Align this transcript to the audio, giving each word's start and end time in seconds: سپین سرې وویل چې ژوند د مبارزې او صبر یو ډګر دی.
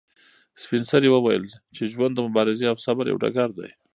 سپین 0.61 0.83
سرې 0.91 1.09
وویل 1.11 1.45
چې 1.75 1.83
ژوند 1.91 2.13
د 2.15 2.19
مبارزې 2.27 2.65
او 2.71 2.77
صبر 2.85 3.05
یو 3.07 3.21
ډګر 3.23 3.49
دی. 3.59 3.69